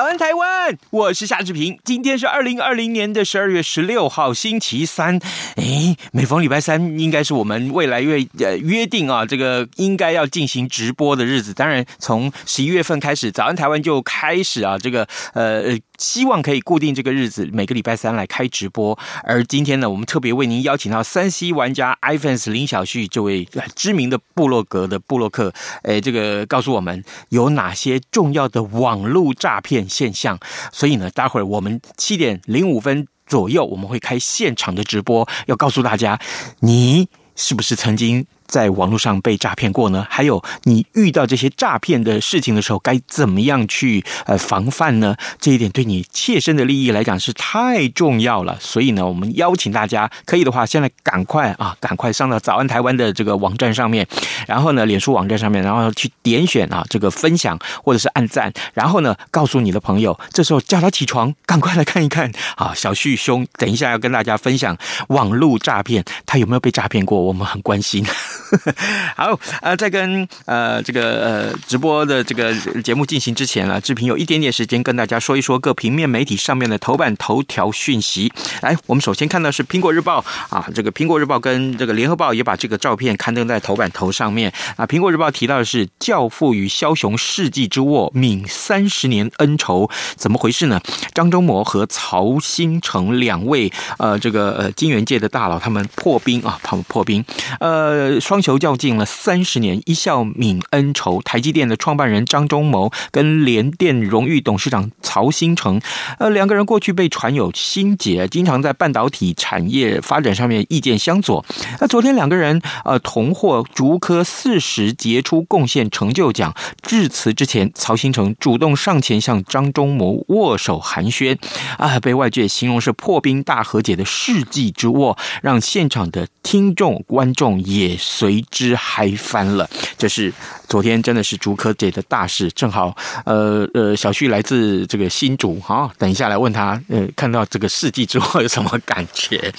[0.00, 0.78] 早安，台湾！
[0.88, 1.78] 我是夏志平。
[1.84, 5.20] 今天是二零二零年的十二月十六号，星期三。
[5.56, 11.52] 哎，每逢礼拜三，应该是我们未来约呃约定啊，这个应该要进行直播的日子。
[11.52, 15.78] 当然，从十一月份开始，早安台湾就开始啊，这个呃。
[16.00, 18.98] 希望可以固定这个日子，每个礼拜三来开直播。
[19.22, 30.40] 而今天呢，我们特别为您邀请到三 C 玩家 iFans 林小旭这位知名的部落格的部落客，诶，这个告诉我们有哪些重要的网络诈骗现象。
[30.72, 36.18] 所以呢，待会儿我们七点零五分左右，我们会开现场的直播，要告诉大家，
[36.60, 40.04] 你是不是曾经在网络上被诈骗过呢？
[40.10, 45.16] 还有你遇到这些诈骗的事情的时候，该怎么样去呃防范呢？
[45.38, 48.58] 这一点对你切身的利益来讲是太重要了。
[48.60, 54.04] 所以呢，我们邀请大家，可以的话，现在赶快啊，赶快上到早安台湾的这个网站上面，
[54.48, 64.76] 然后呢，脸书网站上面，然后去点选啊这个分享或者是按赞，然后呢，告诉你的朋友，这时候叫他起床，赶快来看一看啊，小旭兄，等一下要跟大家分享
[65.08, 67.20] 网络诈骗，他有没有被诈骗过？
[67.20, 68.04] 我们很关心。
[69.16, 78.32] 好，呃，在跟呃这个呃直播的这个节目进行之前呢，志平有一点点时间跟大家说一说各平面媒体上面的头版头条讯息。
[78.62, 80.20] 来，我们首先看到是《苹果日报》
[80.54, 84.86] 啊，这个《苹果日报》跟这个《联合报》也把这个照片刊登在头版头上面啊。
[84.88, 89.86] 《苹果日报》提到的是《教父与枭雄世纪之握，泯三十年恩仇》，
[90.16, 90.80] 怎么回事呢？
[91.14, 97.24] 张忠谋和曹兴成两位呃这个呃金元界的大佬，他们破冰啊，他们破冰，
[97.60, 98.18] 呃。
[98.20, 101.20] 双雄较劲了三十年，一笑泯恩仇。
[101.22, 105.80] 台积电的创办人张忠谋跟联电荣誉董事长曹新成，
[106.18, 111.44] 呃，两个人过去被传有心结，经常在半导体产业发展上面意见相左。
[111.80, 116.54] 那昨天两个人呃同获竹科四十杰出贡献成就奖。
[116.82, 121.38] 致辞之前，曹新成主动上前向张忠谋握手寒暄，
[121.78, 127.96] 啊，被外界形容是破冰大和解的世纪之握，让现场的听众观众也。
[128.00, 130.30] 随之嗨翻了，这是
[130.68, 132.50] 昨天真的是竹科界的大事。
[132.50, 139.52] 正好，呃呃，小旭来自这个新竹，好，等一下来问他，呃，看到这个世纪之后有什么感觉？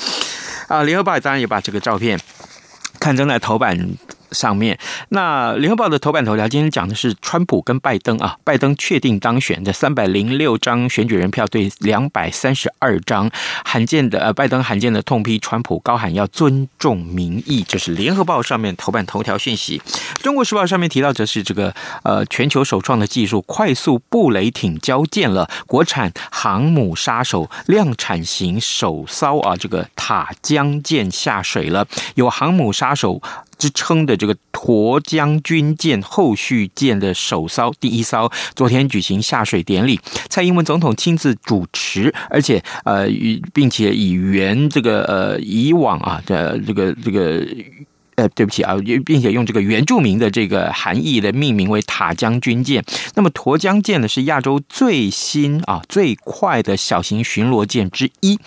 [0.68, 2.20] 啊，联合报当然也把这个照片
[3.00, 3.78] 刊登在头版。
[4.32, 4.78] 上面，
[5.10, 13.30] 那联合报的头版头条今天讲的是川普跟拜登啊，拜登确定当选的三百零六张选举人票对两百三十二张，
[13.66, 19.82] 罕见的呃，拜登罕见的痛批川普，高喊要尊重民意，这是联合报上面头版头条讯息。
[20.22, 33.22] 中国时报上面提到则是这个呃，全球首创的技术，快速布雷艇交舰了，国产航母杀手量产型首艘啊，这个塔江舰下水了，有航母杀手。
[33.62, 40.00] 之称的这个沱江军舰后续舰的首艘第一艘，昨天举行下水典礼，
[40.30, 43.08] 蔡英文总统亲自主持，而且呃，
[43.54, 47.46] 并且以原这个呃以往啊的这个这个。
[48.30, 52.84] 对不起啊，并且用这个原住民的这个含义的命名为塔江军舰。
[53.16, 58.40] 那么沱江舰呢，是亚洲最新啊最快的小型巡逻舰之一。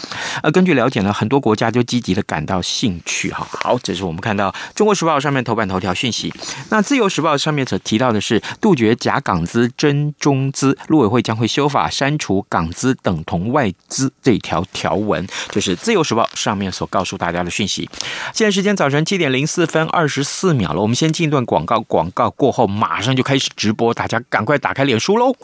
[0.43, 3.47] 呃，根据了解呢，很多国家就积极的感到兴趣哈。
[3.51, 6.33] 好，这是我们看到《中国时报》上面头版头条讯息。
[6.71, 17.89] 那《自由时报》上面所提到的是杜绝假港资真中资，陆委会将会修法删除港资等同外资这条条文，就是《自由时报》上面所告诉大家的讯息。
[18.33, 25.35] 现在时间早晨七点零四分二十四秒了，我们先进一段广告，广告过后马上就开始直播，大家赶快打开脸书喽！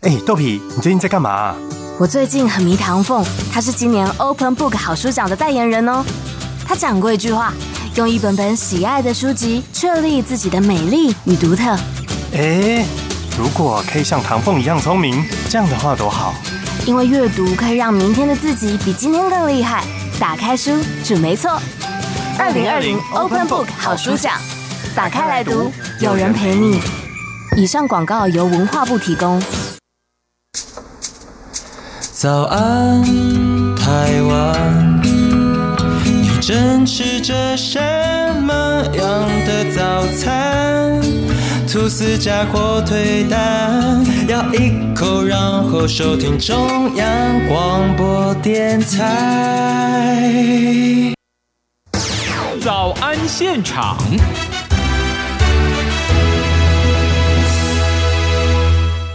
[0.00, 1.54] 哎，豆皮，你最近在干嘛？
[1.98, 6.04] 我最近很迷唐凤，他是今年 Open Book 好书奖的代言人哦。
[6.66, 7.52] 他讲过一句话：
[7.96, 11.76] 用一本本喜爱的书籍，确立自己的美丽与独特。
[12.32, 12.84] 哎，
[13.38, 16.34] 如果可以像唐凤一样聪明，这样的话多好！
[16.86, 19.84] 因为阅读可以让明天的自己比今天更厉害。
[20.20, 20.70] 打开书，
[21.04, 21.60] 准没错。
[22.38, 24.34] 二零二零 Open Book 好书奖，
[24.94, 25.70] 打开来读，
[26.00, 26.80] 有人陪你。
[27.56, 29.40] 以上广告由文化部提供。
[32.12, 33.02] 早安，
[33.76, 35.00] 台湾。
[36.40, 37.80] 正吃着什
[38.42, 41.00] 么样的早餐？
[41.66, 50.24] 吐司加火腿蛋，咬一口，然后收听中央广播电台。
[52.64, 53.94] 早安现场。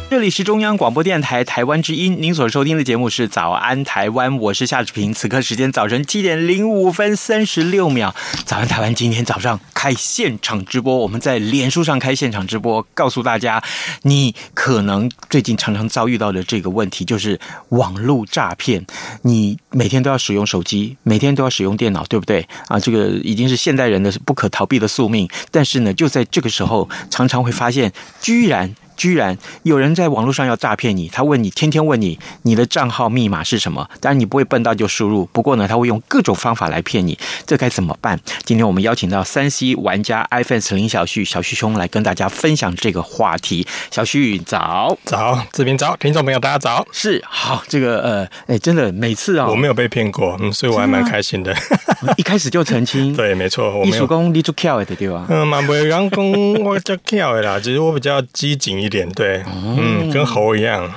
[0.10, 5.14] 这里是中央广播电台台湾之音，您所收听的节目是《早安台湾》，我是夏志平。
[5.14, 13.64] 此刻时间早晨七点零五分三十六秒，《早安台湾》今天早上开现场直播，我们在脸书上开现场直播，告诉大家，
[14.02, 17.40] 你可能最近常常遭遇到的这个问题就是
[17.70, 18.84] 网络诈骗。
[19.22, 22.48] 你每天都要使用手机，每天都要使用电脑，对不对？
[22.68, 25.30] 啊，这个已经是现代人的不可逃避的宿命。
[25.52, 28.74] 但是呢，就在这个时候，常常会发现，居然。
[29.00, 33.90] 居然有人在网络上要诈骗你，他问你，天天问你你的账号密码是什么？
[34.02, 37.18] 当然你不会笨到就输入，不过呢，他会用各种方法来骗你，
[37.48, 38.20] 这该怎么办？
[38.44, 43.66] 今天我们邀请到三 C 玩家 iPhone 林小旭，小旭兄来跟大家分享这个话题。
[43.90, 51.56] 小旭早早，这边早，听众朋友大家早，是好，这个呃，哎，真的每次啊、哦，我没有被骗过，嗯，所以我还蛮开心的。
[52.18, 55.26] 一开始就澄清， 对，没错，我艺术工你做巧的对吧？
[55.30, 60.90] 嗯，蛮不会讲讲我做巧的啦，其实我比较机警一点，对，嗯，跟猴一样。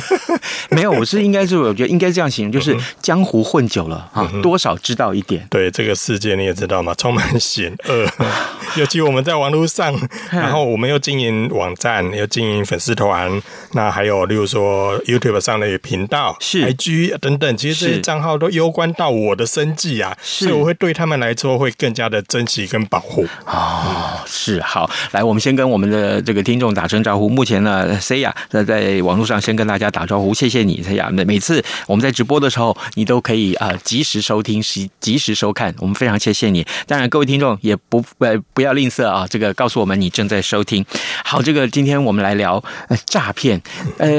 [0.70, 5.46] 没有，我是应该是我觉得应该这样形容，就是江湖混久了啊，多少知道一点。
[5.50, 8.06] 对，这个世界你也知道嘛，充满险恶，
[8.76, 9.94] 尤其我们在网络上，
[10.30, 13.40] 然后我们又经营网站，又经营粉丝团，
[13.72, 23.26] 那还有例如说 YouTube 上的频道、是 IG 等等，其实这些账号都攸关到我的生计啊，所以我会对他们来说会更加的珍惜跟保护。
[23.46, 27.19] 哦，是好，来，我们先跟我们的这个听众打声招呼。
[27.28, 31.10] 目前呢，Saya 在在网络上先跟大家打招呼，谢谢你，Saya。
[31.10, 36.66] 每每次我们在直播的时候，你都可以啊及时收听，及及时收看，我们非常谢谢你。
[36.86, 40.84] 当然，各位听众也不呃不要吝啬啊，这个告诉我们你正在收听。
[41.24, 43.60] 好，这个今天我们来聊呃诈骗。
[43.98, 44.10] 呃，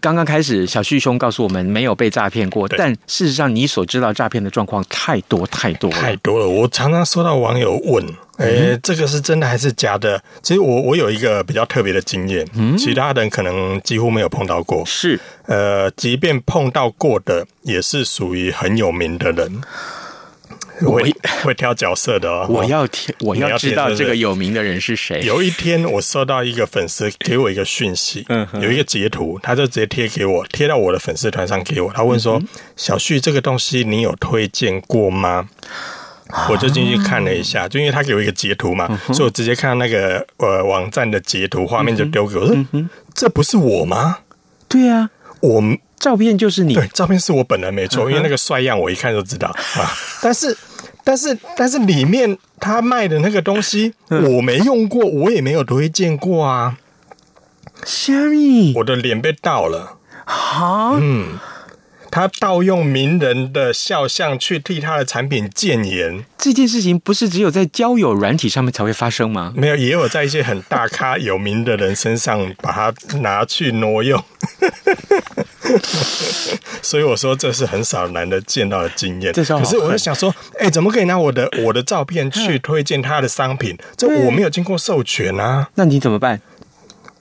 [0.00, 6.48] 刚刚开始，小旭兄告诉我们没有被诈骗过，但事实上你所知道诈骗的状况太多太多了太多了。
[6.48, 8.27] 我常常收到网友问。
[8.38, 10.22] 哎、欸，这个是真的还是假的？
[10.42, 14.84] 其实我我有一个比较特别的经验，嗯，其他人可能几乎没有碰到过。
[14.86, 19.60] 是，呃，即便碰到过的，也是属于很有名的人，
[20.86, 21.12] 会
[21.42, 22.46] 会挑角色的哦。
[22.50, 25.20] 我要听，我要知道这个有名的人是谁。
[25.22, 31.90] 有一天，我收到一个粉丝给我一个讯息，嗯，有一个截图，他就直接贴给我，贴到我的粉丝团上给我。
[31.92, 32.46] 他问说：“嗯、
[32.76, 35.48] 小旭，这个东西你有推荐过吗？”
[36.50, 42.84] 我就进去看了一下，就因为他给我一个截图嘛，嗯、所以我直接看到那个呃网站的截图画面就丢给我，嗯说
[43.14, 44.18] ：“这不是我吗？”
[44.68, 45.08] 对啊，
[45.40, 45.62] 我
[45.98, 49.48] 照片就是你，对，照片是我本人没错，因为那个帅样我一看就知道
[49.80, 49.90] 啊。
[50.20, 50.56] 但是，
[51.02, 56.76] 但是，但是里面他卖的那个东西我没用过，我也没有推荐过啊。
[57.84, 61.38] Sherry，我的脸被盗了，好，嗯。
[62.10, 69.52] 他盗用名人的肖像去替他的产品建言，这件事情不是只有在交友软体上面才会发生吗？
[69.56, 74.22] 没有，也有在一些很大咖有名的人身上把它拿去挪用。
[76.80, 79.32] 所以我说这是很少难得见到的经验。
[79.32, 83.76] 可是我就想说，哎、欸，怎么可以拿我的我的照片去推荐他的商品？
[83.96, 85.68] 这我没有经过授权啊。
[85.74, 86.40] 那你怎么办？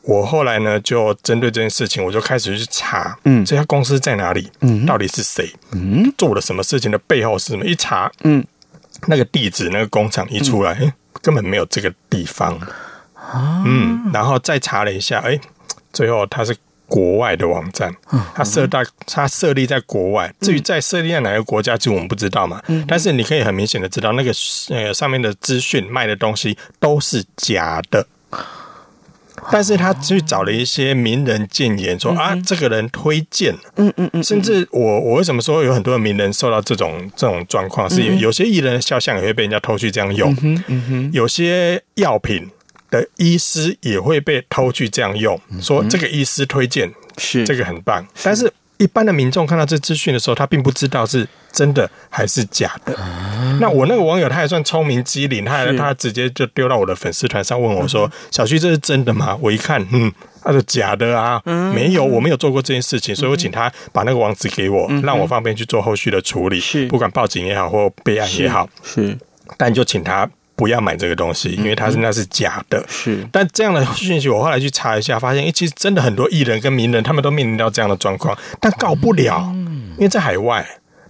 [0.08, 4.50] 我后来呢，就针对这件事情，我就开始去查，嗯，这家公司在哪里？
[4.62, 5.54] 嗯，到底是谁？
[5.74, 7.66] 嗯，做了什么事情的背后是什么？
[7.66, 8.42] 一查，嗯，
[9.08, 12.58] 那个地址、那个工厂一出来，嗯欸，根本没有这个地方。
[13.16, 15.42] 啊，嗯，然后再查了一下，哎，欸，
[15.92, 16.56] 最后它是
[16.88, 17.94] 国外的网站，
[18.34, 20.34] 它设在它设立在国外。
[20.40, 22.64] 至于在设立在哪个国家，其实我们不知道嘛。
[22.68, 24.32] 嗯，但是你可以很明显的知道，那个
[24.70, 28.08] 呃上面的资讯卖的东西都是假的。
[29.51, 42.50] 但是他去找了一些名人谏言，说啊，这个人推荐，嗯嗯嗯，甚至我我为什么说有很多名人受到这种这种状况，是有些艺人的肖像也会被人家偷去这样用，嗯嗯，有些药品
[42.89, 47.44] 的医师也会被偷去这样用，说这个医师推荐是。
[47.44, 48.51] 这个很棒，但是。
[48.77, 52.96] 一般的民众看到这资讯的时候，他并不知道是真的还是假的。
[53.00, 60.12] 嗯、那我那个网友他也算聪明机灵，他他直接就丢到我的粉丝团上问我说：“嗯、小旭，这是真的吗？”我一看，嗯，
[60.43, 66.88] 他说假的啊，嗯、没有，我没有做过这件事情，所以我请他把那个网址给我，嗯、让我方便去做后续的处理，是。
[66.88, 69.17] 不管报警也好或备案也好，是，是。
[69.57, 70.29] 但就请他。
[70.58, 72.84] 不要买这个东西，因为它是那是假的。
[72.90, 79.50] 是，但这样的讯息我后来去查一下，发现，诶，其实真的很多艺人跟名人，他们都面临到这样的状况，但告不了，
[79.98, 80.68] 因为在海外，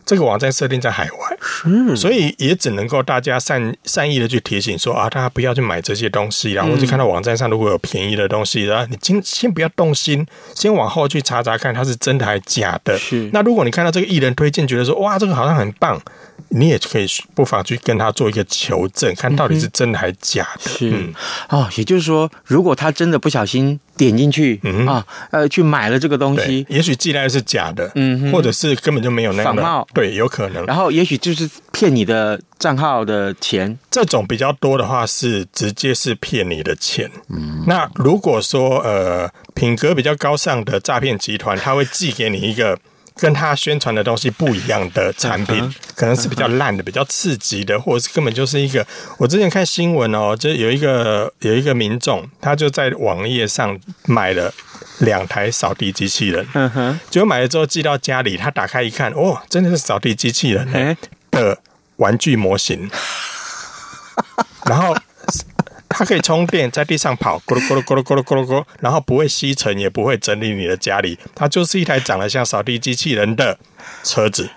[0.07, 12.97] 这个网站设定在海外，是，所以也只能够大家善善意的去提醒说啊，大家不要去买这些东西，然后就看到网站上如果有便宜的东西，然后你先先不要动心，先往后去查查看它是真的还是假的。
[12.97, 16.01] 是，那如果你看到这个艺人推荐，觉得说哇，这个好像很棒。
[16.49, 20.69] 你也可以不妨去跟他做一个求证，看到底是真的还是假的。
[20.69, 21.13] 是、嗯、
[21.49, 30.65] 哦，也就是说，如果他真的不小心点进去、嗯、啊，呃，去买了这个东西，也许寄来的是假的，嗯，或者是根本就没有那样的仿冒，对，有可能。
[30.65, 37.09] 然后也许就是骗你的账号的钱，这种比较多的话是直接是骗你的钱。
[37.29, 42.77] 嗯，那如果说呃品格比较高尚的诈骗集团，他会寄给你一个。
[43.17, 48.85] 跟他宣传的东西不一样的产品，可能是比较烂的、比较刺激的，或者是根本就是一个。
[49.17, 54.53] 我之前看新闻哦，就有一个有一个民众，他就在网页上买了
[54.99, 60.95] 两台扫地机器人，嗯哼，结果买了之后寄到家里，他打开一看，哦，真的是扫地机器人
[61.31, 61.57] 的
[61.97, 62.89] 玩具模型，
[64.65, 64.95] 然后。
[65.89, 71.17] 它可以充电，在地上跑，咕噜咕噜咕噜咕噜咕噜咕，然后不会吸尘，也不会整理你的家里。
[71.33, 73.57] 它就是一台长得像扫地机器人的
[74.03, 74.49] 车子，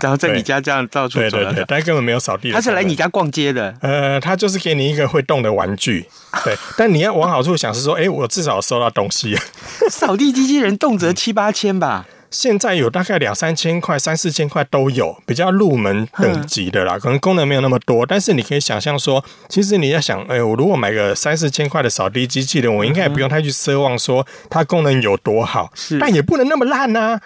[0.00, 1.38] 然后在你家这样到处走。
[1.38, 2.52] 对对对，但根本没有扫地。
[2.52, 3.74] 他是来你家逛街的。
[3.80, 6.06] 呃，他就是给你一个会动的玩具。
[6.44, 9.36] 对，但你要往好处想，是说，哎，我至少收到东西。
[9.90, 12.06] 扫地机器人动辄七八千吧。
[12.30, 27.20] 现在有大概两三千块、三四千块都有，比较入门等级的啦，可能功能没有那么多，但是你可以想象说，其实你要想，哎，我如果买个三四千块的扫地机器人，我应该也不用太去奢望说它功能有多好，但也不能那么烂呐。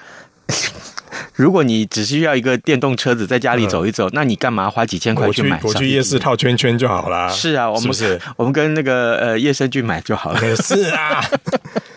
[1.34, 5.58] 如果你只需要一个电动车子在家里走一走，嗯、那你干嘛花几千块去买？
[5.62, 7.28] 我去夜市套圈圈就好啦。
[7.28, 10.40] 是啊，我们是，是，我们跟那个呃叶生去买就好了。
[10.56, 11.24] 是啊，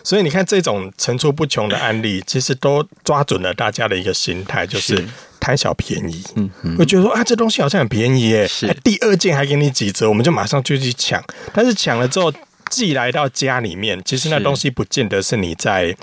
[0.03, 5.03] 所以你看这种层出不穷的案例， 其实都抓准了大家的一个心态，就是
[5.39, 6.23] 贪小便宜。
[6.35, 11.23] 嗯嗯，会觉得说啊，这东西好像很便宜耶，是第二件还给你几折，我们就马上就去抢。
[11.53, 12.31] 但是抢了之后
[12.69, 15.95] 寄来到家里面，其实那东西不见得是你在。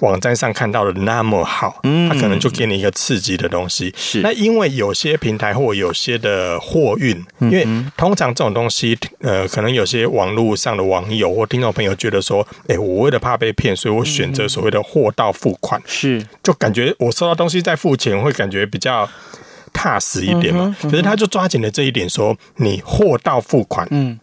[0.00, 3.92] 网站上看到的那么好，嗯，他可能就给你一个刺激的东西。
[3.96, 19.08] 是，那因为有些平台或有些的货运，因为通常这种东西，呃，可能有些网络上的网友或听众朋友觉得说，哎、欸，我为了怕被骗，所以我选择所谓的货到付款，是，就感觉我收到东西再付钱，会感觉比较
[19.72, 20.76] 踏实一点嘛。
[20.82, 24.18] 可是他就抓紧了这一点，说你货到付款，嗯。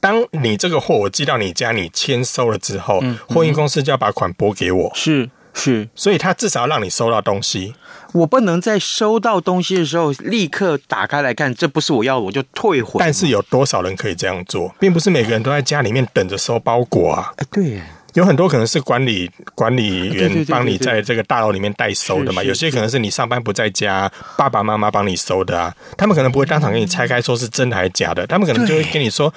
[0.00, 4.92] 当你这个货我寄到你家，你签收了之后，货运公司就要把款拨给我。
[4.94, 7.74] 是是，所以他至少要让你收到东西。
[8.12, 12.98] 我不能在收到东西的时候立刻打开来看，这不是我要，我就退回。
[12.98, 17.32] 但是有多少人可以这样做，并不是每个人都在家里面等着收包裹啊。
[17.36, 17.80] 哎，对。
[18.14, 25.74] 有很多可能是管理管理员帮你在这个大楼里面代收的嘛，有些可能是你上班不在家，爸爸妈妈帮你收的啊。
[25.96, 29.32] 他们可能不会当场给你拆开说是真的还是假的，他们可能就会跟你说：“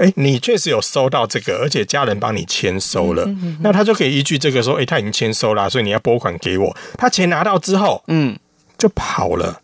[0.00, 3.28] 哎，你确实有收到这个，而且家人帮你签收了。”
[3.60, 8.38] 那他就可以依据这个说：“哎，他已经签收了，所以你要拨款给我。”他钱拿到之后，嗯，
[8.78, 9.60] 就跑了。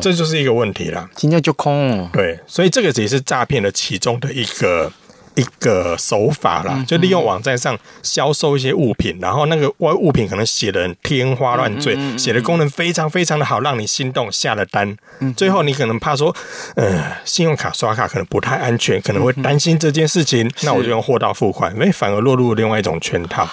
[0.00, 1.08] 这就是一个问题了。
[1.14, 2.08] 今天就空。
[2.12, 4.92] 对，所以这个也是诈骗的其中的一个。
[5.36, 14.96] 一个手法啦，就利用网站上销售一些物品，然后那个外物品可能写的天花乱坠，写的功能非常非常的好，让你心动下了单。
[15.36, 16.34] 最后你可能怕说，
[16.76, 23.48] 呃，信用卡刷卡可能不太安全，可能会担心这件事情，那我就用货到付款，因为反而落入另外一种圈套。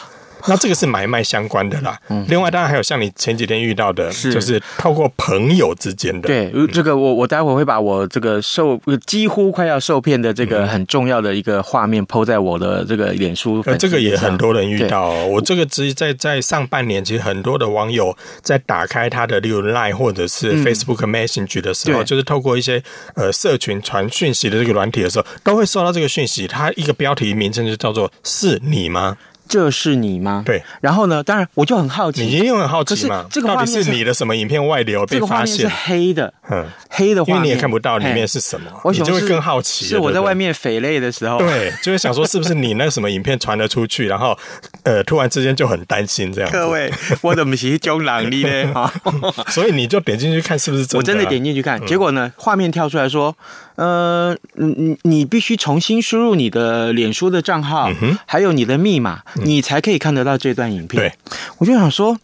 [0.48, 1.98] 那这个是买卖相关的啦。
[2.28, 6.28] 另外，当然还有像你前几天遇到的，就是透过朋友之间的。
[6.28, 13.62] 对，这个我我待会会把我这个受几乎快要受骗的这个很重要的一个画面 po 在我的这个脸书。
[13.66, 15.10] 呃，这个也很多人遇到。
[15.10, 22.82] 我这个只在在上半年，其实很多的网友在打开他的例如 Line 或者是 Facebook Messenger 的时候，就是透过一些
[23.16, 26.48] 呃社群传讯息的这个软体的时候，都会收到这个讯息。
[26.48, 29.18] 它一个标题名称就叫做“是你吗？”
[29.52, 30.44] 这是你吗？
[30.46, 31.22] 对，然后呢？
[31.22, 33.26] 当然，我就很好奇，你一定很好奇嘛。
[33.30, 35.58] 这个到底是你的什么影片外流被发现？
[35.58, 39.84] 是黑的，嗯，黑的画面，因为你也看不到里面是什么，我就会更好奇。
[39.84, 44.38] 是我在外面匪类的时候，对，就会想说是不是你那个什么影片传了出去，然后
[44.84, 46.50] 呃，突然之间就很担心这样。
[46.50, 46.90] 各位，
[47.20, 48.72] 我怎么是中狼呢？
[48.74, 48.90] 啊，
[49.52, 50.98] 所以你就点进去看是不是真的？
[50.98, 53.36] 我真的点进去看，结果呢，画面跳出来说。
[53.82, 61.02] 呃，你你必须重新输入你的脸书的账号，嗯、还有你的密码，嗯，你才可以看得到这段影片。
[61.02, 61.14] 对，
[61.58, 62.16] 我就想说，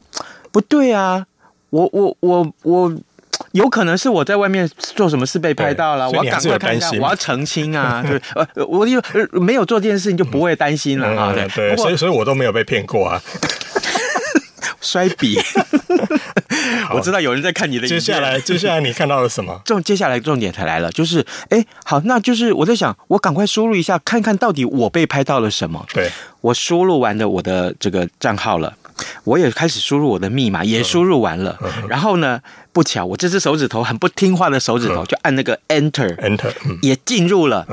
[0.52, 1.26] 不对啊，
[1.72, 2.96] 我我我我，
[3.54, 8.04] 有可能是我在外面做什么事被拍到了，我要赶快看一下，我要澄清啊。
[8.08, 11.34] 对，呃，我就没有做这件事情就不会担心了啊。
[11.34, 13.20] 对，对，所以所以我都没有被骗过啊。
[14.88, 15.38] 摔笔。
[16.94, 17.88] 我知道有人在看你的。
[17.88, 19.60] 接下来，接下来你看到了什么？
[19.65, 25.86] 重接下来重点才来了，就是哎，好，那就是我在想，我赶快输入一下，看看到底我被拍到了什么。
[25.94, 26.10] 对，
[26.41, 28.74] 我输入完的我的这个账号了，
[29.25, 31.58] 我也开始输入我的密码，也输入完了。
[31.62, 32.39] 嗯、然后呢，
[32.72, 37.65] 不巧，我这只手指头很不听话的手指头，就按那个 Enter，Enter，、嗯、也进入了。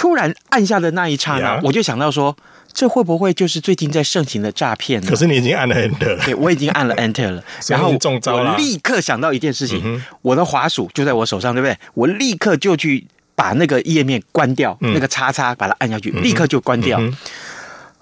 [0.00, 2.34] 突然按下的那一刹那，我就想到说，
[2.72, 5.06] 这会不会就是最近在盛行的诈骗呢？
[5.10, 6.24] 可是你已经按了 Enter 了。
[6.24, 7.44] 对，我已经按了 Enter 了。
[7.68, 11.76] 然后我立刻想到一件事情，我的滑鼠就在我手上，对不对？
[11.92, 16.98] 我立刻就去把那个页面关掉，那个叉叉把它按下去，立刻就关掉。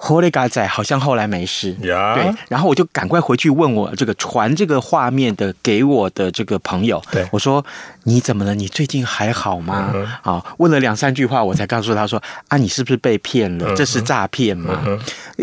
[0.00, 7.64] 霍利嘎仔好像后来没事.对，然后我就赶快回去问我这个传这个画面的给我的这个朋友，对，我说
[8.04, 8.54] 你怎么了？
[8.54, 9.92] 你最近还好吗？
[10.22, 13.76] 啊、uh -huh.，问了两三句话，我才告诉他说啊，你是不是被骗了？Uh.
[13.76, 15.00] 这是诈骗吗？Uh.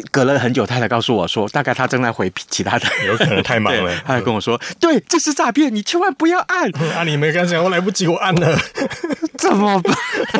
[0.10, 3.94] 隔了很久，他才告诉我说，大概他正在回其他的，有可能太忙了。
[4.08, 6.70] 他还跟我说，对，这是诈骗，你千万不要按。
[6.96, 8.58] 啊，你没跟他讲，我来不及，我按了，
[9.38, 9.94] 怎么办？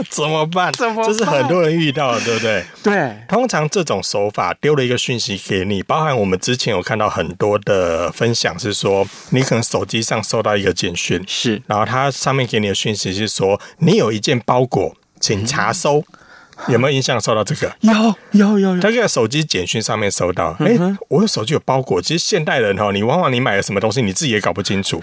[0.10, 0.72] 怎么办？
[0.72, 1.06] 怎么办？
[1.06, 2.66] 这是很多人遇到的，对不对？
[2.82, 4.02] 对，通常这种。
[4.06, 16.04] 手法丢了一个讯息给你，包含我们之前有看到很多的分享，是说你可能手机上收到一个简讯，是，然后它上面给你的讯息是说你有一件包裹，请查收。
[16.58, 17.70] 嗯、有没有印象收到这个？
[17.82, 17.94] 有
[18.32, 20.56] 有有有，他在手机简讯上面收到。
[20.58, 22.02] 哎、嗯，我的手机有包裹。
[22.02, 25.02] 其实现代人哈，你往往你买了什么东西，你自己也搞不清楚。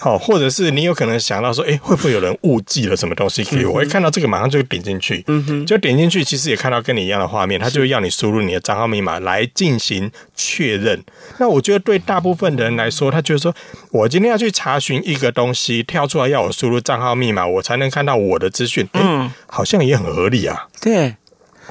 [0.00, 3.82] 好，或者是你有可能想到说，哎、欸，会不会有人误寄了什么东西给我？
[3.82, 11.02] 一、嗯、看到这个，马上就点进去，嗯哼，就点进去，其实也看到跟你一样的画面，他就会要你输入你的账号密码来进行确认。
[11.38, 13.54] 那我觉得对大部分的人来说，他觉得说
[13.90, 21.16] 我今天要去查询一个东西，跳出来要我输入账号密码，我才能看到我的资讯，嗯，好像也很合理啊，对。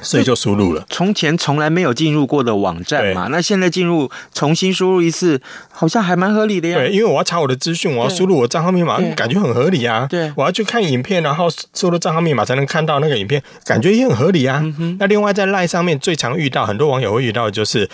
[0.02, 0.86] 所以就输入了。
[0.88, 5.40] 从前从来没有进入过的网站嘛，那现在进入重新输入一次，
[5.70, 6.78] 好像还蛮合理的呀。
[6.78, 10.06] 对，因为我要查我的资讯，我要输入我账号密码，感觉很合理啊。
[10.08, 14.60] 对，我要去看影片，然后输入账号密码才能看到那个影片，感觉也很合理啊。
[14.78, 17.88] 嗯、那另外在赖上面最常遇到，很多网友会遇到的就是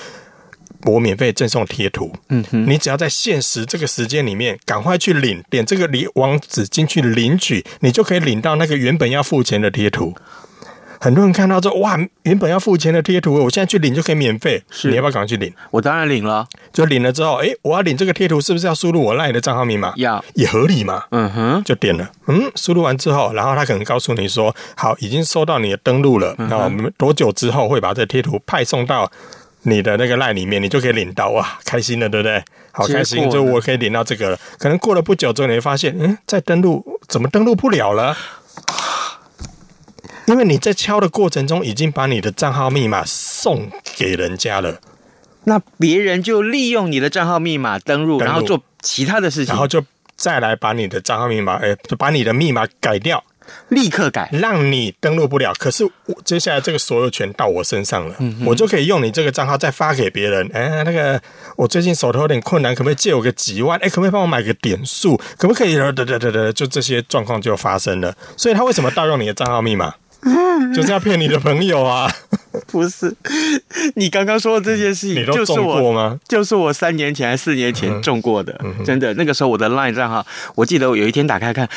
[0.85, 2.13] 我免费赠送贴图。
[2.29, 10.15] 嗯哼，你只要在限时这个时间里面赶快去领，点这个领网址进去领取，你就可以领到那个原本要付钱的贴图。
[11.05, 14.63] 很多人看到这，哇，原本要付钱的贴图，我现在去领就可以免费。
[14.71, 15.53] 是，你要不要赶快去领？
[15.71, 16.47] 我当然领了。
[16.73, 19.93] 就领了之后，哎、欸，我要领这个贴图，是不是要输入我 LINE 的账号密码？
[19.97, 21.05] 要，也合理嘛。
[21.11, 22.11] 嗯哼，就点了。
[22.29, 26.35] 嗯，输入完之后，然后他可能告诉你说，好，已经收到你的登录了。
[26.39, 29.13] 那我们多久之后会把这贴图派送到
[29.65, 31.29] 你的那个 LINE 里面，你就可以领到。
[31.33, 32.43] 哇，开心了，对不对？
[32.73, 34.39] 好开心，就我可以领到这个了。
[34.59, 38.17] 可能过了不久之后，你会发现，嗯，再登录怎么登录不了了？
[40.27, 44.81] 因为你在敲的过程中，已经把你的账号密码送给人家了，
[45.45, 49.85] 那别人就利用你的账号密码登录，然后做其他的事情，然后就
[50.17, 53.23] 再来把你的账号密码，哎，就把你的密码改掉，
[53.69, 55.53] 立刻改，让你登录不了。
[55.59, 60.49] 可是我接下来这个所有权到我身上了，嗯，我就可以用你这个账号再发给别人。
[60.55, 61.21] 哎，那个
[61.57, 63.79] 我最近手头有点困难，可不可以借我个几万？
[63.81, 65.21] 哎，可不可以帮我买个点数？
[65.37, 65.75] 可不可以？
[65.75, 68.17] 得得得得，就这些状况就发生了。
[68.37, 69.93] 所以他为什么盗用你的账号密码？
[70.75, 72.11] 就是要骗你的朋友啊！
[72.69, 73.15] 不是，
[73.97, 76.19] 你刚刚说的这件事情，你都中过吗？
[76.27, 79.13] 就是我三年前还是四年前中过的，真的。
[79.15, 81.69] 那个时候我的 LINE 账号，我记得我有一天打开看，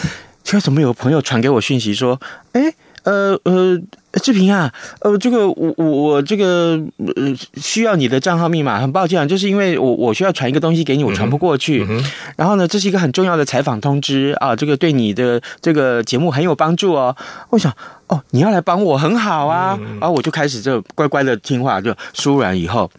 [0.54, 2.20] 为什么有朋友传给我讯息说，
[2.54, 2.74] 哎。
[3.04, 3.80] 呃呃，
[4.14, 11.84] 志平啊，呃，这个我我我这个呃需要你的账号密码，很抱歉啊，就是因为我我需要传一个东西给你，我传不过去。
[11.84, 17.16] 嗯嗯、然后呢，这是一个很重要的采访通知啊，这个对你的这个节目很有帮助哦。
[17.50, 17.72] 我想，
[18.08, 19.78] 哦，你要来帮我，很好啊。
[20.00, 22.90] 然后我就开始就乖乖的听话，就输入完以后，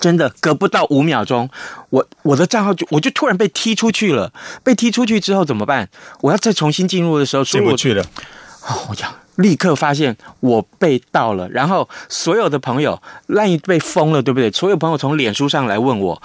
[0.00, 1.48] 真的隔不到五秒钟，
[1.88, 4.30] 我我的账号就我就突然被踢出去了。
[4.62, 5.88] 被踢出去之后怎么办？
[6.20, 8.02] 我要再重新进入的时候，进不去了。
[8.68, 14.50] 哦，我讲，立刻发现我被盗了，然后所有的朋友赖被封了，对不对？
[14.50, 16.22] 所有朋友从脸书上来问我，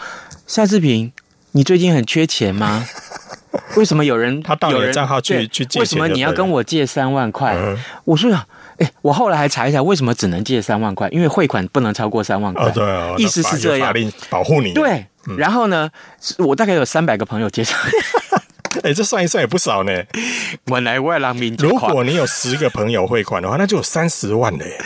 [0.47, 1.11] 夏志平，
[1.51, 2.85] 你最近很缺钱吗？
[3.75, 5.81] 为什么有人他盗你的账号去去借钱？
[5.81, 7.53] 为什么你要跟我借三万块？
[7.55, 8.31] 嗯、我说，
[8.77, 11.09] 哎，我后来还查一下，为什么只能借三万块？
[11.09, 12.63] 因为汇款不能超过三万块。
[12.63, 13.93] 哦，对哦，意思是这样，
[14.29, 14.71] 保护你。
[14.73, 15.89] 对、嗯，然后呢，
[16.37, 17.77] 我大概有三百个朋友借上。
[18.83, 19.91] 哎、欸，这算一算也不少呢。
[20.65, 24.77] 原来外郎民，如果你有十个朋友汇款的话，那就有三十万嘞。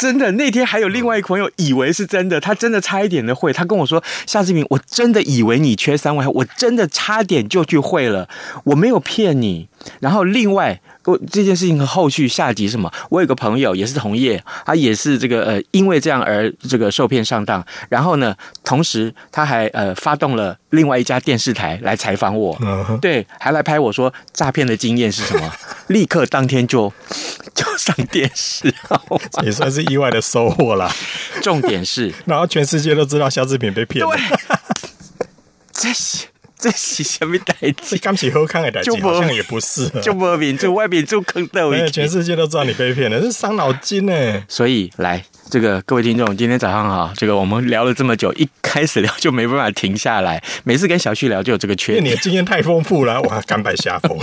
[0.00, 3.52] 真的，那天还有另外一个朋友以为是真的，他真的差一点的会。
[3.52, 8.28] 他跟我说：“夏志平，我真的以为你缺三万，我真的差点就去汇了，
[8.64, 9.68] 我没有骗你。”
[10.00, 10.80] 然后另外。
[11.06, 12.92] 我这件事情和后续下集什么？
[13.08, 17.64] 我有个朋友也是同业，他也是这个呃，因为这样而这个受骗上当。
[17.88, 25.50] 然后呢，同时他还呃发动了另外一家电视台来采访我，嗯、对，还来拍我说诈骗的经验是什么？
[25.88, 26.92] 立刻当天就
[27.54, 28.72] 就上电视，
[29.42, 30.94] 也算是意外的收获啦。
[31.42, 34.16] 重点是， 然后全世界都知道肖志平被骗了。
[35.72, 36.26] 这是。
[36.62, 37.96] 这是什么代志？
[37.96, 39.88] 刚起喝康的代志，好像也不是。
[40.02, 44.44] 就莫名就外面就坑到一全世界都知道你被骗了，这伤脑筋呢。
[44.46, 45.24] 所以来。
[45.50, 47.12] 这个各位听众，今天早上好。
[47.16, 50.40] 这个我们聊了这么久，一开始聊就没办法停下来。
[50.62, 52.04] 每次跟小旭聊就有这个缺点。
[52.04, 54.16] 你的经验太丰富了，我，甘拜下风。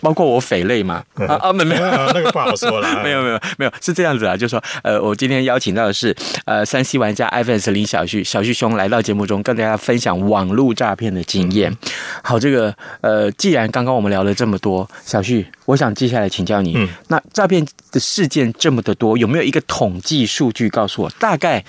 [0.00, 1.04] 包括我匪类嘛？
[1.16, 3.02] 啊 啊，没没有，那个不好说了。
[3.02, 6.16] 没有没有没有，是这样子啊，就是说呃，我今天邀请到的是
[6.46, 11.76] 呃三 C 玩家 iPhone 林小旭，小旭兄来到节目中跟大家分享网络诈骗的经验。
[12.22, 20.26] 好，这个呃，既然刚刚我们聊了这么多，小旭，我想接下来请教你，嗯，那诈骗的事件这么的多，有没有一个统计？
[20.26, 21.64] 数据告诉我，大概。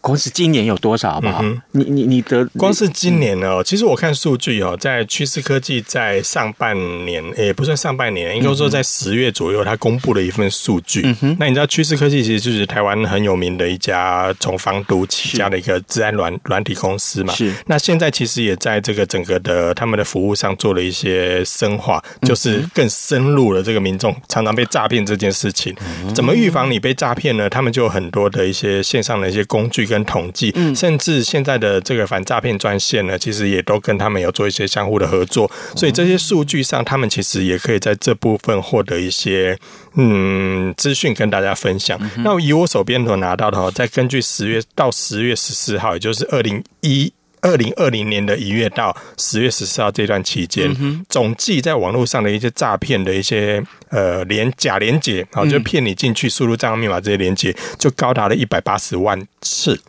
[0.00, 1.40] 光是今年有多少好不好？
[1.42, 3.64] 嗯、你你你得光是今年呢、喔？
[3.64, 11.02] 其实我看数据哦、喔，在趋势科技在上半年，也、欸、不算上半年，应该说在十月左右，它公布了一份数据。
[11.38, 17.34] 那你知道趋势科技其实就是台湾很有名的一家从防毒起家的一个治安软软体公司嘛。
[17.34, 17.52] 是。
[17.66, 25.74] 那现在其实也在这个整个的他们的服务上做了一些深化，就是更深入了这个民众常常被诈骗这件事情。
[26.14, 27.48] 怎么预防你被诈骗呢？
[27.48, 29.40] 他们就有很多的一些线上的一些。
[29.50, 39.58] 工具跟统计，甚至现在的这个反诈骗专线呢，其实也都跟他们有做一些相互的合作，所以这些数据上，他们其实也可以在这部分获得一些
[39.96, 41.98] 嗯资讯跟大家分享。
[42.18, 47.12] 那以我手边所拿到的哈，再根据十月到十月十四号，也就是二零一。
[47.42, 59.80] 二零二零年的一月到十月十四号这段期间，嗯，总计在网络上的一些诈骗的一些呃连假连接，好，就骗你进去输入账号密码这些连接，就高达了一百八十万次，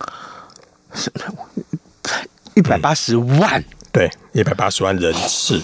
[2.55, 5.61] 一百八十万，嗯，对，一百八十万人次，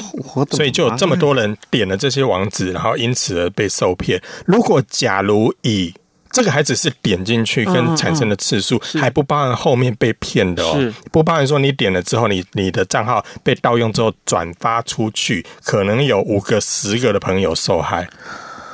[0.52, 4.22] 所以就有这么多人点了这些网址，然后因此而被受骗。
[4.46, 5.94] 如果假如以
[6.38, 18.08] 这个还只是点进去跟产生的次数，还不包含后面被骗的哦，不包含说你点了之后，你你的账号被盗用之后转发出去，可能有五个、十个的朋友受害。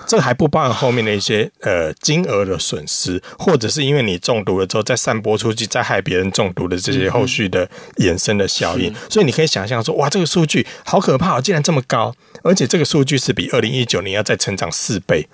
[0.06, 7.66] 这个还不包含后面的一些呃金额的损失，或者是因为你中毒了之后再散播出去，再害别人中毒的这些后续的
[8.00, 8.94] 衍生的效应。
[9.10, 15.26] 所以你可以想象说，哇，这个数据好可怕，竟然这么高，而且这个数据是比二零一九年要再成长四倍。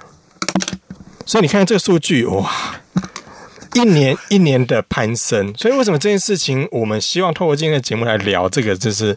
[1.29, 2.51] 所以你看这个数据，哇，
[3.75, 5.53] 一年一年的攀升。
[5.55, 9.15] 所以为什么这件事情，我们希望透过今天的节目来聊这个，就是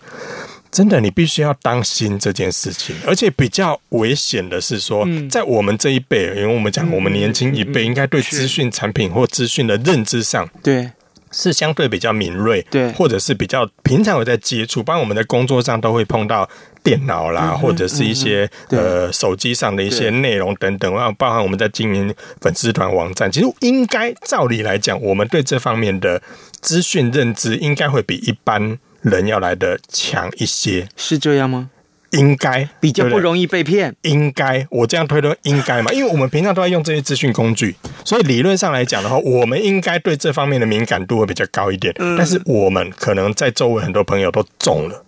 [0.70, 2.94] 真的，你必须要当心这件事情。
[3.06, 10.90] 而且比较危险的是说，在我们这一辈，因为我们讲我们年轻一辈，应该对资讯产品或资讯的认知上，对。
[11.34, 16.46] 是相对比较敏锐，对，或者是比较平常有在接触，包括我们在工作上都会碰到
[16.82, 26.20] 电脑啦，嗯、或者是一些、嗯、呃手机上的一些内容等等，然后包含我们在经营粉丝团网站，其实应该照理来讲，我们对这方面的
[26.60, 31.70] 资讯认知应该会比一般人要来的强一些，是这样吗？
[32.10, 35.90] 应该比较不容易被骗，应该我这样推论应该嘛？
[35.92, 41.94] 因为我们平常都在用这些资讯工具，所以理论上来讲的话，我们应该对这方面的敏感度会比较高一点。
[42.18, 45.02] 但是我们可能在周围很多朋友都中了，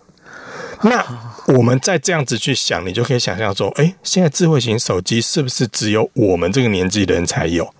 [0.83, 1.05] 那
[1.47, 7.73] 我们再这样子去想，你就可以想象说，哎，现在智慧型手机是不是只有我们这个年纪的人才有？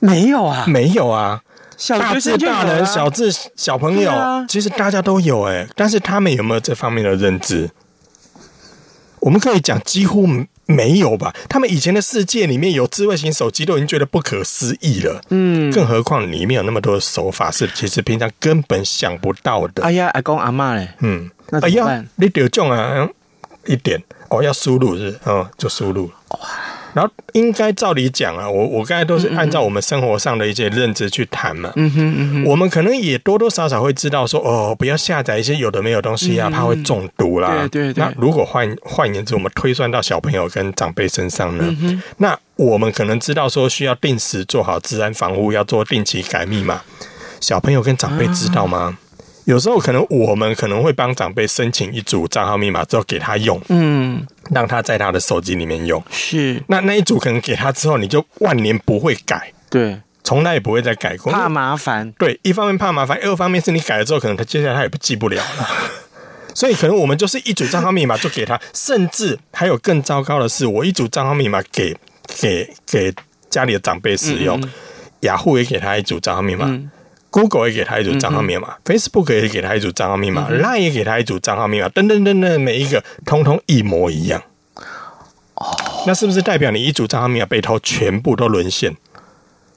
[0.00, 1.40] 没有啊，没有啊，
[1.88, 4.12] 大至大人，小至小朋友，
[4.48, 7.70] 其实大家都有哎，但是他们有没有这方面的认知？
[9.20, 10.28] 我们可以讲几乎
[10.66, 11.34] 没有吧？
[11.48, 15.22] 他们以前的世界里面有智慧型手机，都已经觉得不可思议了。
[15.30, 19.82] 嗯，更何况里面有那么多的手法是其实平常根本想不到的。
[19.82, 21.30] 哎呀，阿公阿妈嘞，嗯，
[21.62, 23.08] 哎呀，你得中啊，
[23.66, 26.10] 一点哦，要输入是哦，就输入。
[26.28, 26.38] 哇。
[26.94, 31.72] 然后应该照理讲啊，我我刚才都是按照我们生活上的一些认知去谈嘛。
[31.74, 32.44] 嗯哼嗯哼。
[32.44, 37.66] 我们可能也多多少少会知道说，哦，不要下载一些有的没有东西啊，怕会中毒啦。
[37.68, 38.04] 对对对。
[38.04, 41.64] 那如果换换言之，我们推算到小朋友跟长辈身上呢？
[41.80, 46.80] 嗯那我们可能知道说，需要定时做好治安防护，要做定期改密码。
[47.40, 48.96] 小朋友跟长辈知道吗？
[49.44, 56.02] 有时候可能我们可能会帮长辈申请一组账号密码之后给他用，嗯，让他在他的手机里面用。
[56.10, 62.10] 是，那那一组可能给他之后，你就万年不会改，对，从来也不会再改过，怕麻烦。
[62.12, 65.68] 对，一方面怕麻烦，二方面是你改了之后，可能他接下来他也不记不了了。
[66.54, 71.94] 所以可能我们就是一组账号密码就给他，甚至还有更糟糕的是，我一组账号密码给
[72.40, 73.12] 给给
[73.50, 74.62] 家里的长辈使用，
[75.20, 76.88] 雅虎、也给他一组账号密码、嗯、
[77.34, 84.40] ，Google 也给他一组账号密码、嗯、，Facebook 也给他一组账号密码、嗯、，Line 也给他一组账号密码，等等等等，每一个通通一模一样。
[85.56, 85.66] 哦，
[86.06, 88.96] 那是不是代表你一组账号密码被偷，全部都沦陷？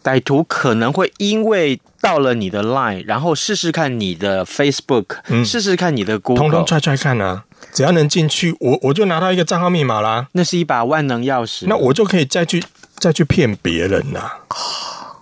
[0.04, 7.44] 歹徒可能会因为到了你的 Line，然后试试看你的 Facebook，嗯，试试看你的 Google，通通踹踹看啊！
[7.74, 10.28] 只要能进去，我我就拿到一个账号密码啦。
[10.34, 12.64] 那是一把万能钥匙，那我就可以再去
[13.00, 14.32] 再去骗别人呐。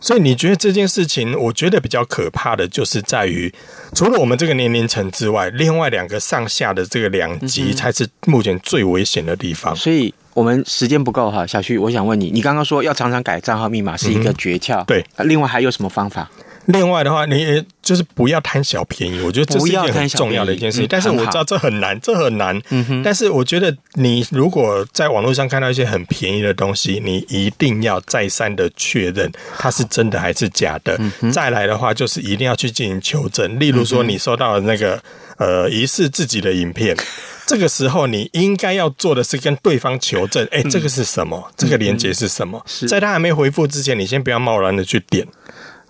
[0.06, 3.52] 所以你觉得这件事情，我觉得比较可怕的就是在于，
[3.96, 9.74] 除了我们这个年龄层之外，另外两个上下的这个两极才是目前最危险的地方。
[9.74, 10.14] 嗯、所以。
[10.36, 16.30] 我们时间不够哈，小徐，我想问你，你刚刚说要常常改账号密码是一个诀窍，嗯，对，另外还有什么方法？
[16.68, 20.88] 另外的话，你就是不要贪小便宜，我觉得这是一件很重要的一件事情。
[20.90, 22.60] 但是我知道这很难，这很难。
[22.70, 23.04] 嗯哼。
[23.04, 31.00] 但是我觉得你如果在网络上看到一些很便宜的东西，你一定要再三的确认它是真的还是假的。
[31.32, 33.60] 再来的话，就是一定要去进行求证。
[33.60, 35.02] 例如说，你收到了那个
[35.38, 36.98] 呃疑似自己的影片，
[37.46, 40.48] 这个时候你应该要做的是跟对方求证。
[40.52, 41.52] 哎，这个是什么？
[41.56, 42.66] 这个连接是什么？
[42.88, 45.28] 在他还没回复之前，你先不要贸然的去点。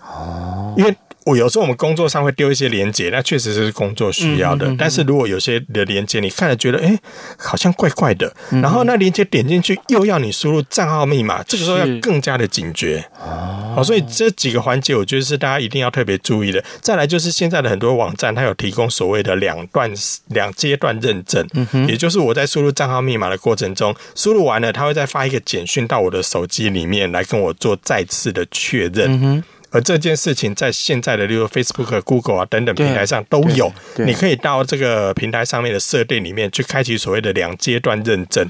[0.08, 4.72] 哦，因为我有时候我们工作上会丢一些连接，那确实是工作需要的。
[4.78, 6.96] 但是如果有些的连接你看了觉得哎，
[7.36, 13.04] 好像怪怪的，然后那连接点进去又要你输入账号密码，这个时候要更加的警觉。
[13.20, 16.64] 哦，所以这几个环节我觉得是大家一定要特别注意的。
[16.80, 19.92] 再来就是现在的很多网站它有提供所谓的两段
[20.28, 29.44] 两阶段认证，嗯，也就是我在输入账号密码的过程中，输入完了，它会再发一个简讯到我的手机里面来跟我做再次的确认。
[29.76, 38.50] 而这件事情在现在的，例如 Facebook、Google 啊等等平台上都有，你可以到这个平台上面的设定里面去开启所谓的两阶段认证，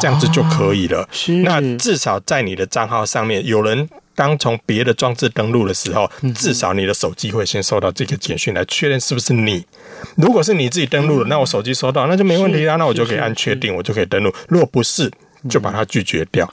[0.00, 1.08] 这样子就可以了。
[1.42, 9.66] 那至少在你的账号上面，有人当从别的装置登录的时候，至少你的手机会先收到这个简讯来确认是不是你。
[10.14, 14.32] 如果是你自己登录的，那我手机收到那就没问题啦，那我就可以按确定，我就可以登录。
[14.46, 15.10] 如果不是，
[15.48, 16.48] 就把它拒绝掉。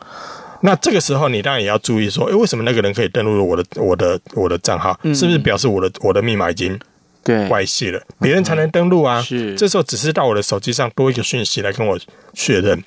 [0.62, 4.98] 那这个时候，你当然也要注意说，诶，为什么那个人可以登录我的我的我的账号？
[5.14, 6.80] 是不是表示我的我的密码已经
[7.24, 8.02] 对外泄了？
[8.20, 9.22] 别人才能登录啊。
[9.22, 12.00] 是，这时候只是到我的手机上多一个讯息来跟我
[12.34, 12.84] 确认。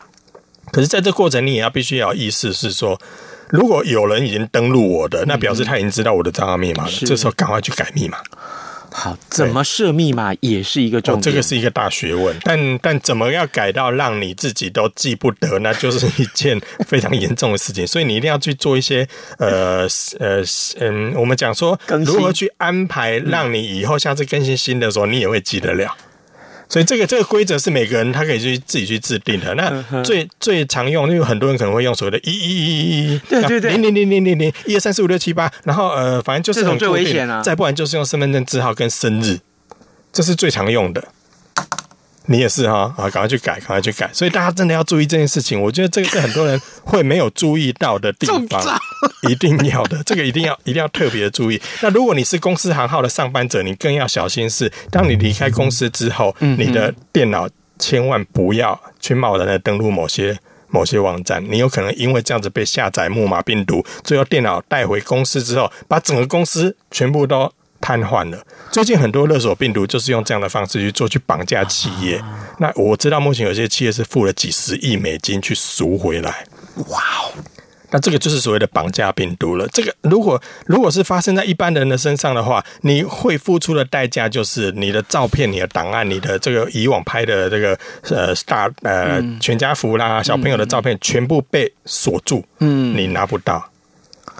[0.72, 3.00] 可是，在这过程，你也要必须要有意识是说，
[3.48, 6.92] 如果有人已经登录我的，那表示他已经知道我的账号密码了。
[7.06, 8.18] 这时候赶快去改密码。
[8.92, 12.36] 好，怎么设密码也是一个重点，这个是一个大学问。
[12.42, 17.86] 但但怎么要改到让你自己都记不得，那就是一件非常严重的事情。
[17.88, 19.06] 所以你一定要去做一些
[19.38, 19.86] 呃
[20.18, 20.42] 呃
[20.78, 25.96] 嗯，我们讲说如何去安排，让你以后下次更新新的时候，你也会记得了。
[26.70, 29.52] 所以这个这个规则是每个人他可以去自己去制定的。
[29.56, 37.42] 那最最常用，因为很多人可能会用所谓的“一一一一一”，对对对，零零零零零零，一二三四五六七八，然后呃，反正就是这种最危险啊。
[37.42, 39.40] 再不然就是用身份证字号跟生日，
[40.12, 41.08] 这是最常用的。
[42.26, 44.08] 你也是哈啊，赶快去改，赶快去改。
[44.12, 45.60] 所以大家真的要注意这件事情。
[45.60, 48.80] 我觉得这个是很多人会没有注意到的地方，
[49.28, 51.60] 一定要的，这个一定要一定要特别注意。
[51.82, 67.52] 那如果你是公司行号的上班者，你更要小心是，当你离开公司之后，你的电脑千万不要去贸然的登录某些某些网站，你有可能因为这样子被下载木马病毒，最后电脑带回公司之后，把整个公司全部都。
[67.82, 68.38] 瘫痪了。
[68.70, 72.22] 最近很多勒索病毒就是用这样的方式去做，去绑架企业。
[72.58, 76.44] 那我知道目前有些企业是付了几十亿美金去赎回来。
[76.88, 77.32] 哇哦！
[77.90, 79.66] 那这个就是所谓的绑架病毒了。
[79.68, 93.66] 这个如果如果是发生在一般人的身上的话，你会付出的代价就是你的照片、你的档案、你的这个以往拍的这个呃 star 呃全家福啦、小朋友的照片全部被锁住，嗯，你拿不到。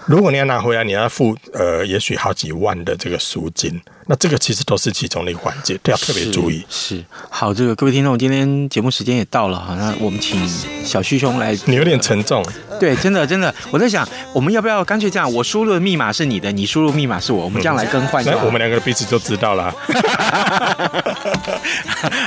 [0.07, 3.79] 如果你要拿回来，你要付呃，也许好几万的这个赎金。
[4.07, 6.65] 那这个其实都是其中的一个环节，都要特别注意。
[6.67, 10.45] 是，是好，这个各位听众，今天节目时间也到了哈，那我们请
[10.83, 11.55] 小旭兄来。
[11.65, 12.43] 你有点沉重。
[12.81, 15.31] 对，真的真的，我在想，我们要不要干脆这样？
[15.31, 18.25] 我输入的密码是你的，你输入密码是我，我们这样来更换。
[18.25, 19.71] 那、嗯、我们两个彼此就知道了。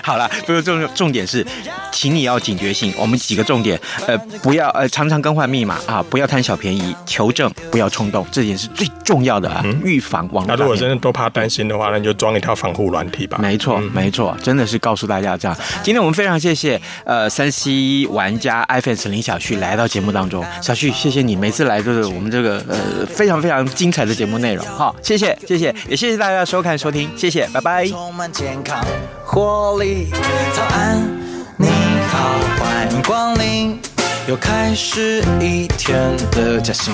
[0.04, 1.44] 好了，不过重重点是，
[1.90, 2.94] 请你要警觉性。
[2.96, 10.54] 我们几个重点，呃，不要呃常常更换密码啊，不要贪小便宜，求证，不要冲动，这点是最重要的啊，预防网络。
[10.54, 11.64] 那如果真的都怕担心。
[11.64, 13.38] 的话，那你就装一套防护软体吧。
[13.40, 15.56] 没错，嗯、没错，真的是告诉大家这样。
[15.82, 24.66] 今天我们非常谢谢呃三 C 玩家 iPhone 林小旭来到节目当中，小旭，谢谢你每次来都是我们这个呃非常非常精彩的节目内容。
[24.66, 27.86] 好，谢谢，谢谢，也谢谢大家收看收听，谢谢，拜拜。
[27.86, 28.84] 充满健康
[29.24, 30.08] 活力，
[30.54, 31.00] 早安，
[31.56, 31.68] 你
[32.08, 33.78] 好，欢迎光临，
[34.26, 35.96] 又开始一天
[36.32, 36.92] 的假新